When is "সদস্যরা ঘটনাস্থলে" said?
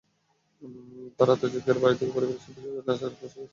2.43-3.07